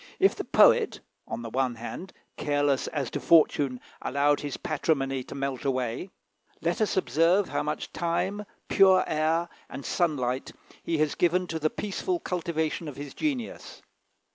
[0.17, 5.35] If the poet, on the one hand, careless as to fortune, allowed his patrimony to
[5.35, 6.09] melt away,
[6.59, 11.69] let us observe how much time, pure air, and sunlight he has given to the
[11.69, 13.83] peaceful cultivation of his genius.